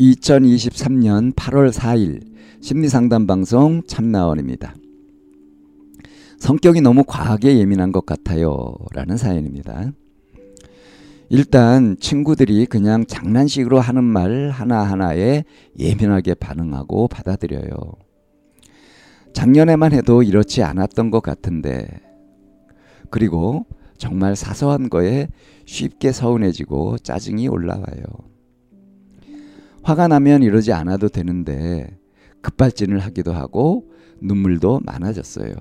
2023년 0.00 1.34
8월 1.34 1.70
4일 1.70 2.22
심리상담 2.62 3.26
방송 3.26 3.82
참나원입니다. 3.86 4.74
성격이 6.38 6.80
너무 6.80 7.04
과하게 7.06 7.58
예민한 7.58 7.92
것 7.92 8.06
같아요. 8.06 8.74
라는 8.94 9.18
사연입니다. 9.18 9.92
일단 11.28 11.98
친구들이 12.00 12.64
그냥 12.64 13.04
장난식으로 13.04 13.78
하는 13.78 14.02
말 14.02 14.48
하나하나에 14.48 15.44
예민하게 15.78 16.32
반응하고 16.32 17.08
받아들여요. 17.08 17.70
작년에만 19.34 19.92
해도 19.92 20.22
이렇지 20.22 20.62
않았던 20.62 21.10
것 21.10 21.20
같은데, 21.20 21.86
그리고 23.10 23.66
정말 23.98 24.34
사소한 24.34 24.88
거에 24.88 25.28
쉽게 25.66 26.10
서운해지고 26.10 26.98
짜증이 26.98 27.48
올라와요. 27.48 28.29
화가 29.82 30.08
나면 30.08 30.42
이러지 30.42 30.72
않아도 30.72 31.08
되는데 31.08 31.98
급발진을 32.42 32.98
하기도 33.00 33.32
하고 33.32 33.90
눈물도 34.20 34.80
많아졌어요. 34.84 35.54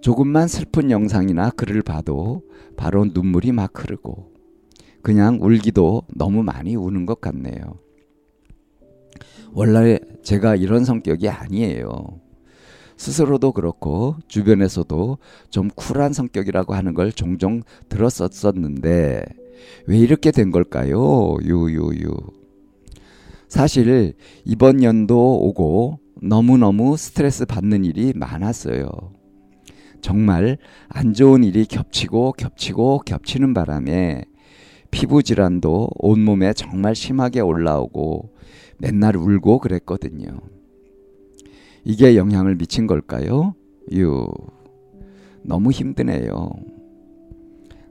조금만 0.00 0.46
슬픈 0.46 0.90
영상이나 0.90 1.50
글을 1.50 1.82
봐도 1.82 2.42
바로 2.76 3.04
눈물이 3.06 3.52
막 3.52 3.72
흐르고 3.74 4.32
그냥 5.02 5.38
울기도 5.40 6.02
너무 6.14 6.42
많이 6.42 6.76
우는 6.76 7.06
것 7.06 7.20
같네요. 7.20 7.78
원래 9.52 9.98
제가 10.22 10.56
이런 10.56 10.84
성격이 10.84 11.28
아니에요. 11.28 12.20
스스로도 12.96 13.52
그렇고 13.52 14.16
주변에서도 14.28 15.18
좀 15.50 15.68
쿨한 15.68 16.12
성격이라고 16.12 16.74
하는 16.74 16.94
걸 16.94 17.12
종종 17.12 17.62
들었었었는데 17.88 19.24
왜 19.86 19.98
이렇게 19.98 20.30
된 20.30 20.50
걸까요? 20.50 21.36
유유유. 21.42 22.38
사실 23.48 24.14
이번 24.44 24.82
연도 24.82 25.40
오고 25.40 26.00
너무너무 26.20 26.96
스트레스 26.96 27.46
받는 27.46 27.84
일이 27.84 28.12
많았어요. 28.14 28.88
정말 30.00 30.58
안 30.88 31.14
좋은 31.14 31.42
일이 31.44 31.64
겹치고 31.64 32.32
겹치고 32.32 33.00
겹치는 33.06 33.54
바람에 33.54 34.24
피부 34.90 35.22
질환도 35.22 35.90
온몸에 35.96 36.52
정말 36.52 36.94
심하게 36.94 37.40
올라오고 37.40 38.34
맨날 38.78 39.16
울고 39.16 39.58
그랬거든요. 39.58 40.28
이게 41.84 42.16
영향을 42.16 42.56
미친 42.56 42.86
걸까요? 42.86 43.54
유. 43.92 44.28
너무 45.42 45.70
힘드네요. 45.70 46.50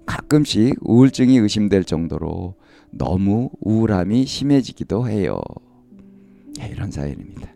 가끔씩 0.07 0.77
우울증이 0.81 1.37
의심될 1.37 1.83
정도로 1.83 2.55
너무 2.91 3.49
우울함이 3.61 4.25
심해지기도 4.25 5.07
해요. 5.07 5.39
네, 6.57 6.69
이런 6.69 6.89
사연입니다. 6.89 7.53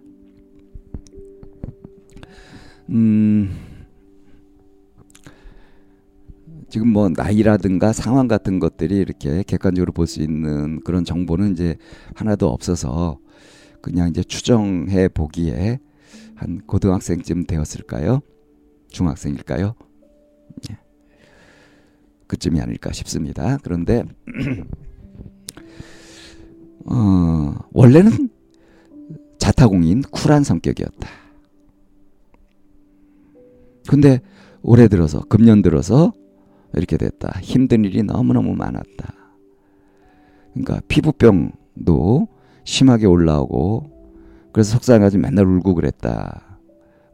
음, 2.89 3.49
지금 6.69 6.89
뭐 6.89 7.09
나이라든가 7.09 7.93
상황 7.93 8.27
같은 8.27 8.59
것들이 8.59 8.97
이렇게 8.97 9.43
객관적으로 9.43 9.91
볼 9.93 10.05
수 10.07 10.21
있는 10.21 10.81
그런 10.81 11.03
정보는 11.05 11.53
이제 11.53 11.77
하나도 12.15 12.47
없어서 12.49 13.17
그냥 13.81 14.09
이제 14.09 14.23
추정해 14.23 15.07
보기에 15.07 15.79
한 16.35 16.61
고등학생쯤 16.67 17.45
되었을까요? 17.45 18.21
중학생일까요? 18.89 19.75
예. 22.31 22.31
그쯤이 22.31 22.61
아닐까 22.61 22.93
싶습니다. 22.93 23.57
그런데 23.61 24.03
어, 26.85 27.55
원래는 27.73 28.29
자타공인 29.37 30.01
쿨한 30.03 30.43
성격이었다. 30.43 31.09
근데 33.89 34.21
올해 34.61 34.87
들어서 34.87 35.19
금년 35.21 35.61
들어서 35.61 36.13
이렇게 36.73 36.95
됐다. 36.95 37.39
힘든 37.41 37.83
일이 37.83 38.01
너무너무 38.03 38.55
많았다. 38.55 39.13
그러니까 40.53 40.81
피부병도 40.87 42.27
심하게 42.63 43.07
올라오고 43.07 43.91
그래서 44.53 44.73
속상해가지고 44.73 45.21
맨날 45.21 45.45
울고 45.45 45.75
그랬다 45.75 46.59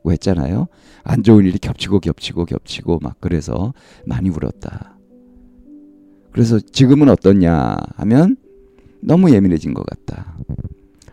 고 0.03 0.11
했잖아요. 0.11 0.67
안 1.03 1.23
좋은 1.23 1.45
일이 1.45 1.57
겹치고 1.57 1.99
겹치고 1.99 2.45
겹치고 2.45 2.99
막 3.01 3.17
그래서 3.19 3.73
많이 4.05 4.29
울었다. 4.29 4.96
그래서 6.37 6.59
지금은 6.59 7.09
어떻냐 7.09 7.77
하면 7.95 8.37
너무 9.01 9.33
예민해진 9.33 9.73
것 9.73 9.83
같다. 9.87 10.37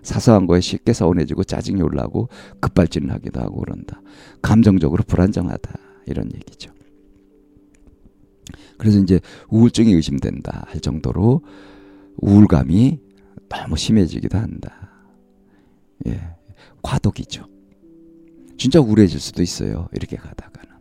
사소한 0.02 0.46
거에 0.46 0.60
쉽게 0.60 0.92
서운해지고 0.92 1.44
짜증이 1.44 1.80
올라오고 1.80 2.28
급발진을 2.60 3.10
하기도 3.10 3.40
하고 3.40 3.60
그런다. 3.60 4.02
감정적으로 4.42 5.02
불안정하다. 5.02 5.78
이런 6.04 6.30
얘기죠. 6.34 6.70
그래서 8.76 8.98
이제 8.98 9.18
우울증이 9.48 9.94
의심된다 9.94 10.64
할 10.66 10.82
정도로 10.82 11.40
우울감이 12.18 13.00
너무 13.48 13.78
심해지기도 13.78 14.36
한다. 14.36 14.90
예. 16.06 16.20
과도기죠. 16.82 17.46
진짜 18.58 18.78
우울해질 18.78 19.18
수도 19.18 19.40
있어요. 19.40 19.88
이렇게 19.94 20.18
가다가는. 20.18 20.74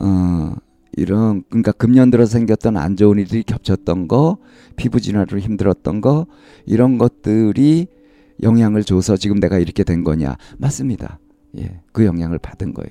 어, 0.00 0.43
이런 0.96 1.42
그러니까 1.48 1.72
금년 1.72 2.10
들어 2.10 2.26
생겼던 2.26 2.76
안 2.76 2.96
좋은 2.96 3.18
일들이 3.18 3.42
겹쳤던 3.42 4.08
거, 4.08 4.38
피부 4.76 5.00
진화로 5.00 5.38
힘들었던 5.38 6.00
거 6.00 6.26
이런 6.66 6.98
것들이 6.98 7.88
영향을 8.42 8.84
줘서 8.84 9.16
지금 9.16 9.38
내가 9.40 9.58
이렇게 9.58 9.84
된 9.84 10.04
거냐? 10.04 10.36
맞습니다. 10.58 11.18
예. 11.58 11.80
그 11.92 12.04
영향을 12.04 12.38
받은 12.38 12.74
거예요. 12.74 12.90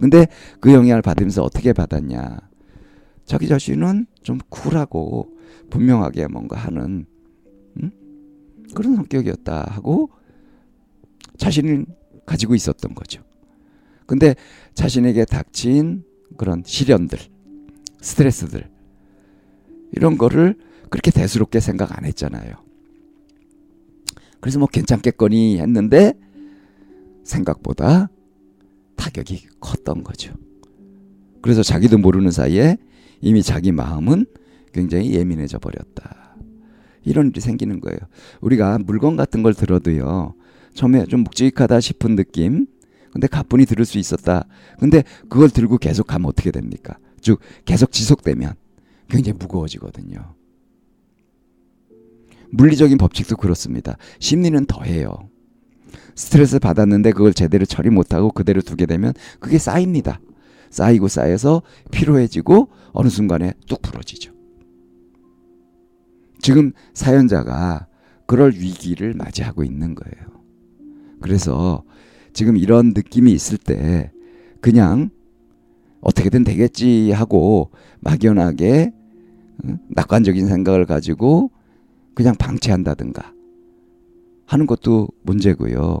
근데 0.00 0.26
그 0.60 0.72
영향을 0.72 1.02
받으면서 1.02 1.42
어떻게 1.42 1.72
받았냐? 1.72 2.38
자기 3.24 3.48
자신은 3.48 4.06
좀 4.22 4.38
쿨하고 4.48 5.36
분명하게 5.70 6.28
뭔가 6.28 6.58
하는 6.58 7.06
음? 7.82 7.90
그런 8.74 8.96
성격이었다 8.96 9.66
하고 9.70 10.10
자신을 11.38 11.86
가지고 12.24 12.54
있었던 12.54 12.94
거죠. 12.94 13.22
근데 14.06 14.34
자신에게 14.74 15.24
닥친 15.24 16.04
그런 16.36 16.62
시련들, 16.64 17.18
스트레스들 18.06 18.68
이런 19.92 20.16
거를 20.16 20.56
그렇게 20.90 21.10
대수롭게 21.10 21.58
생각 21.60 21.98
안 21.98 22.04
했잖아요. 22.04 22.54
그래서 24.40 24.58
뭐 24.60 24.68
괜찮겠거니 24.68 25.58
했는데 25.58 26.14
생각보다 27.24 28.08
타격이 28.94 29.48
컸던 29.60 30.04
거죠. 30.04 30.34
그래서 31.42 31.62
자기도 31.62 31.98
모르는 31.98 32.30
사이에 32.30 32.76
이미 33.20 33.42
자기 33.42 33.72
마음은 33.72 34.26
굉장히 34.72 35.12
예민해져 35.12 35.58
버렸다. 35.58 36.36
이런 37.02 37.28
일이 37.28 37.40
생기는 37.40 37.80
거예요. 37.80 37.98
우리가 38.40 38.78
물건 38.78 39.16
같은 39.16 39.42
걸 39.42 39.54
들어도요. 39.54 40.34
처음에 40.74 41.06
좀 41.06 41.24
묵직하다 41.24 41.80
싶은 41.80 42.14
느낌. 42.14 42.66
근데 43.12 43.26
가뿐히 43.26 43.64
들을 43.64 43.84
수 43.84 43.98
있었다. 43.98 44.46
근데 44.78 45.02
그걸 45.28 45.48
들고 45.50 45.78
계속 45.78 46.06
가면 46.06 46.28
어떻게 46.28 46.50
됩니까? 46.50 46.98
즉 47.26 47.40
계속 47.64 47.90
지속되면 47.90 48.54
굉장히 49.08 49.36
무거워지거든요. 49.36 50.36
물리적인 52.52 52.98
법칙도 52.98 53.36
그렇습니다. 53.36 53.96
심리는 54.20 54.64
더해요. 54.66 55.10
스트레스 56.14 56.60
받았는데 56.60 57.10
그걸 57.10 57.34
제대로 57.34 57.64
처리 57.64 57.90
못하고 57.90 58.30
그대로 58.30 58.60
두게 58.60 58.86
되면 58.86 59.12
그게 59.40 59.58
쌓입니다. 59.58 60.20
쌓이고 60.70 61.08
쌓여서 61.08 61.62
피로해지고 61.90 62.68
어느 62.92 63.08
순간에 63.08 63.54
뚝 63.66 63.82
부러지죠. 63.82 64.32
지금 66.40 66.70
사연자가 66.94 67.88
그럴 68.26 68.52
위기를 68.52 69.14
맞이하고 69.14 69.64
있는 69.64 69.96
거예요. 69.96 70.26
그래서 71.20 71.82
지금 72.32 72.56
이런 72.56 72.92
느낌이 72.94 73.32
있을 73.32 73.58
때 73.58 74.12
그냥 74.60 75.10
어떻게든 76.06 76.44
되겠지 76.44 77.10
하고 77.10 77.72
막연하게 77.98 78.92
낙관적인 79.88 80.46
생각을 80.46 80.86
가지고 80.86 81.50
그냥 82.14 82.36
방치한다든가 82.36 83.32
하는 84.46 84.66
것도 84.68 85.08
문제고요. 85.24 85.98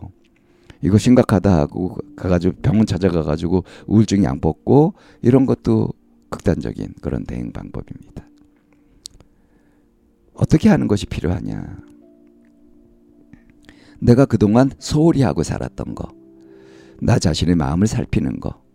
이거 0.80 0.98
심각하다 0.98 1.58
하고 1.58 1.96
가가지고 2.14 2.54
병원 2.62 2.86
찾아가가지고 2.86 3.64
우울증 3.88 4.22
약 4.22 4.38
먹고 4.40 4.94
이런 5.22 5.44
것도 5.44 5.88
극단적인 6.30 6.94
그런 7.00 7.24
대응 7.24 7.50
방법입니다. 7.50 8.24
어떻게 10.34 10.68
하는 10.68 10.86
것이 10.86 11.06
필요하냐? 11.06 11.78
내가 13.98 14.24
그동안 14.24 14.70
소홀히 14.78 15.22
하고 15.22 15.42
살았던 15.42 15.96
거, 15.96 16.08
나 17.00 17.18
자신의 17.18 17.56
마음을 17.56 17.88
살피는 17.88 18.38
거, 18.38 18.65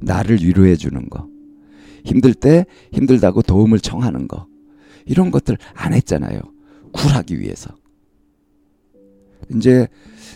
나를 0.00 0.42
위로해 0.42 0.76
주는 0.76 1.08
거, 1.08 1.28
힘들 2.04 2.34
때 2.34 2.66
힘들다고 2.92 3.42
도움을 3.42 3.80
청하는 3.80 4.28
거, 4.28 4.46
이런 5.04 5.30
것들 5.30 5.56
안 5.74 5.92
했잖아요. 5.94 6.40
쿨하기 6.92 7.40
위해서. 7.40 7.74
이제 9.54 9.86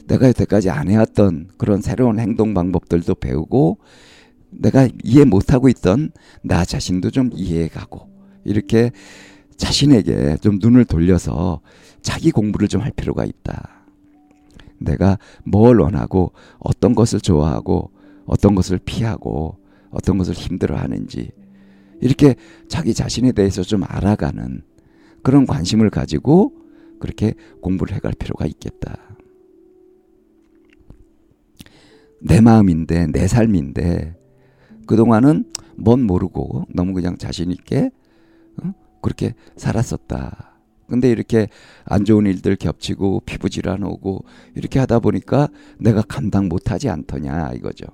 내가 0.06 0.28
여태까지 0.28 0.70
안 0.70 0.88
해왔던 0.88 1.50
그런 1.58 1.82
새로운 1.82 2.18
행동 2.18 2.54
방법들도 2.54 3.14
배우고 3.16 3.78
내가 4.50 4.88
이해 5.02 5.24
못하고 5.24 5.68
있던 5.68 6.12
나 6.42 6.64
자신도 6.64 7.10
좀 7.10 7.30
이해해가고 7.32 8.08
이렇게 8.44 8.90
자신에게 9.56 10.38
좀 10.40 10.58
눈을 10.60 10.84
돌려서 10.84 11.60
자기 12.00 12.30
공부를 12.30 12.68
좀 12.68 12.82
할 12.82 12.90
필요가 12.90 13.24
있다. 13.24 13.86
내가 14.78 15.18
뭘 15.44 15.78
원하고 15.80 16.32
어떤 16.58 16.94
것을 16.94 17.20
좋아하고 17.20 17.90
어떤 18.26 18.54
것을 18.54 18.78
피하고 18.78 19.58
어떤 19.90 20.18
것을 20.18 20.34
힘들어 20.34 20.76
하는지 20.76 21.30
이렇게 22.00 22.34
자기 22.68 22.94
자신에 22.94 23.32
대해서 23.32 23.62
좀 23.62 23.82
알아가는 23.86 24.62
그런 25.22 25.46
관심을 25.46 25.90
가지고 25.90 26.52
그렇게 26.98 27.34
공부를 27.60 27.94
해갈 27.96 28.12
필요가 28.18 28.46
있겠다. 28.46 28.98
내 32.20 32.40
마음인데, 32.40 33.08
내 33.08 33.26
삶인데, 33.26 34.16
그동안은 34.86 35.44
뭔 35.76 36.02
모르고 36.02 36.66
너무 36.74 36.92
그냥 36.92 37.16
자신 37.18 37.50
있게 37.50 37.90
어? 38.62 38.72
그렇게 39.00 39.34
살았었다. 39.56 40.60
근데 40.88 41.10
이렇게 41.10 41.48
안 41.84 42.04
좋은 42.04 42.26
일들 42.26 42.56
겹치고 42.56 43.20
피부 43.24 43.48
질환 43.48 43.82
오고 43.82 44.24
이렇게 44.54 44.78
하다 44.78 45.00
보니까 45.00 45.48
내가 45.78 46.02
감당 46.02 46.48
못하지 46.48 46.88
않더냐 46.88 47.52
이거죠. 47.54 47.86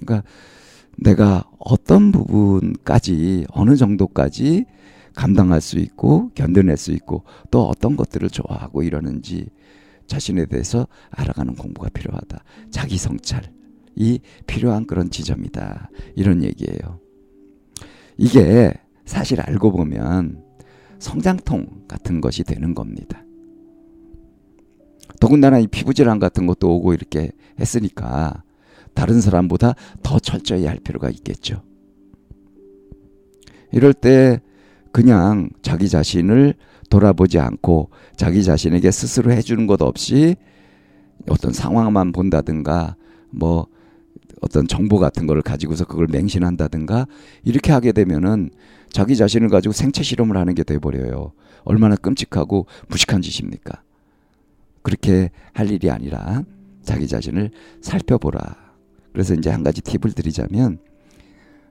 그러니까 0.00 0.28
내가 0.96 1.44
어떤 1.58 2.12
부분까지 2.12 3.46
어느 3.50 3.76
정도까지 3.76 4.64
감당할 5.14 5.60
수 5.60 5.78
있고 5.78 6.30
견뎌낼 6.34 6.76
수 6.76 6.92
있고 6.92 7.24
또 7.50 7.66
어떤 7.66 7.96
것들을 7.96 8.28
좋아하고 8.28 8.82
이러는지 8.82 9.48
자신에 10.06 10.46
대해서 10.46 10.86
알아가는 11.10 11.54
공부가 11.54 11.88
필요하다. 11.88 12.42
자기 12.70 12.96
성찰이 12.96 14.20
필요한 14.46 14.86
그런 14.86 15.10
지점이다. 15.10 15.90
이런 16.14 16.42
얘기예요. 16.44 17.00
이게 18.16 18.72
사실 19.04 19.40
알고 19.40 19.72
보면 19.72 20.42
성장통 20.98 21.84
같은 21.88 22.20
것이 22.20 22.44
되는 22.44 22.74
겁니다. 22.74 23.22
더군다나 25.20 25.58
이 25.58 25.66
피부 25.66 25.94
질환 25.94 26.18
같은 26.18 26.46
것도 26.46 26.74
오고 26.76 26.94
이렇게 26.94 27.32
했으니까 27.58 28.42
다른 28.96 29.20
사람보다 29.20 29.74
더 30.02 30.18
철저히 30.18 30.66
할 30.66 30.78
필요가 30.80 31.08
있겠죠. 31.10 31.62
이럴 33.70 33.92
때 33.92 34.40
그냥 34.90 35.50
자기 35.62 35.88
자신을 35.88 36.54
돌아보지 36.88 37.38
않고 37.38 37.90
자기 38.16 38.42
자신에게 38.42 38.90
스스로 38.90 39.30
해주는 39.30 39.66
것 39.66 39.82
없이 39.82 40.34
어떤 41.28 41.52
상황만 41.52 42.12
본다든가 42.12 42.96
뭐 43.30 43.66
어떤 44.40 44.66
정보 44.66 44.98
같은 44.98 45.26
거를 45.26 45.42
가지고서 45.42 45.84
그걸 45.84 46.06
맹신한다든가 46.10 47.06
이렇게 47.44 47.72
하게 47.72 47.92
되면은 47.92 48.50
자기 48.90 49.16
자신을 49.16 49.48
가지고 49.48 49.72
생체 49.72 50.02
실험을 50.02 50.36
하는 50.36 50.54
게 50.54 50.62
돼버려요. 50.62 51.32
얼마나 51.64 51.96
끔찍하고 51.96 52.66
무식한 52.88 53.20
짓입니까? 53.20 53.82
그렇게 54.82 55.30
할 55.52 55.70
일이 55.70 55.90
아니라 55.90 56.44
자기 56.82 57.08
자신을 57.08 57.50
살펴보라. 57.82 58.65
그래서 59.16 59.32
이제 59.32 59.48
한 59.48 59.64
가지 59.64 59.80
팁을 59.80 60.12
드리자면 60.12 60.76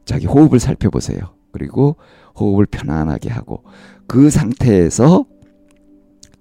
자기 0.04 0.26
호흡을 0.26 0.60
살펴보세요. 0.60 1.20
그리고 1.52 1.96
호흡을 2.40 2.66
편안하게 2.66 3.30
하고 3.30 3.64
그 4.08 4.32
상태에서 4.32 5.28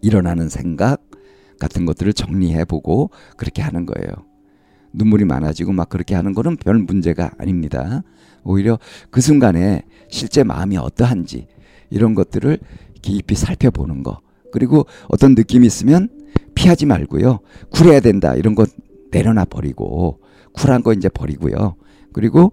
일어나는 0.00 0.48
생각 0.48 1.02
같은 1.60 1.84
것들을 1.84 2.14
정리해 2.14 2.64
보고 2.64 3.10
그렇게 3.36 3.60
하는 3.60 3.84
거예요. 3.84 4.08
눈물이 4.94 5.26
많아지고 5.26 5.72
막 5.72 5.90
그렇게 5.90 6.14
하는 6.14 6.32
거는 6.32 6.56
별 6.56 6.78
문제가 6.78 7.32
아닙니다. 7.36 8.02
오히려 8.42 8.78
그 9.10 9.20
순간에 9.20 9.82
실제 10.08 10.42
마음이 10.42 10.78
어떠한지 10.78 11.48
이런 11.90 12.14
것들을 12.14 12.58
깊이 13.02 13.34
살펴보는 13.34 14.04
거. 14.04 14.22
그리고 14.50 14.86
어떤 15.08 15.34
느낌이 15.34 15.66
있으면 15.66 16.08
피하지 16.54 16.86
말고요. 16.86 17.40
쿨해야 17.72 18.00
된다. 18.00 18.34
이런 18.36 18.54
거 18.54 18.64
내려놔 19.10 19.44
버리고 19.44 20.23
쿨한 20.54 20.82
거 20.82 20.92
이제 20.92 21.08
버리고요. 21.08 21.76
그리고 22.12 22.52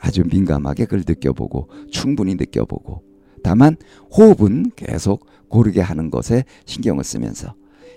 아주 0.00 0.22
민감하게 0.30 0.84
그걸 0.84 1.04
느껴보고 1.06 1.68
충분히 1.90 2.34
느껴보고 2.34 3.02
다만 3.42 3.76
호흡은 4.16 4.72
계속 4.76 5.26
고르게 5.48 5.80
하는 5.80 6.10
것에 6.10 6.44
신경을 6.64 7.04
쓰면서 7.04 7.54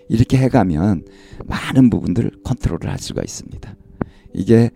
이렇게 0.09 0.37
해가면 0.37 1.05
많은 1.45 1.89
부분들을 1.89 2.31
컨트롤을 2.43 2.89
할 2.89 2.97
수가 2.99 3.21
있습니다. 3.21 3.75
이게 4.33 4.71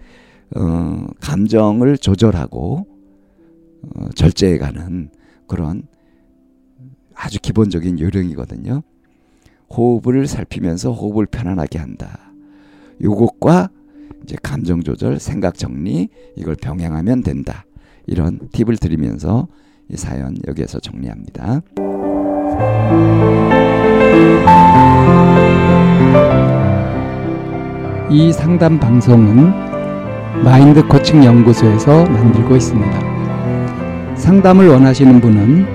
어, 0.56 1.08
감정을 1.22 1.98
조절하고 1.98 2.86
어, 3.84 4.10
절제해가는 4.16 5.10
그런 5.48 5.84
아주 7.14 7.40
기본적인 7.40 8.00
요령이거든요. 8.00 8.82
호흡을 9.70 10.28
살피면서 10.28 10.92
호흡을 10.92 11.26
편안하게 11.28 11.80
한다. 11.80 12.34
요것과 13.02 13.70
이제 14.24 14.36
감정 14.42 14.82
조절, 14.84 15.20
생각 15.20 15.58
정리 15.58 16.08
이걸 16.36 16.56
병행하면 16.56 17.24
된다. 17.24 17.66
이런 18.08 18.40
팁을 18.52 18.78
드리면서 18.78 19.48
이 19.90 19.98
사연 19.98 20.36
여기에서 20.48 20.80
정리합니다. 20.80 21.62
이 28.10 28.34
상담 28.34 28.80
방송은 28.80 29.54
마인드 30.44 30.84
코칭 30.88 31.24
연구소에서 31.24 32.06
만들고 32.06 32.56
있습니다. 32.56 33.12
상담을 34.16 34.68
원하시는 34.68 35.22
분은 35.22 35.68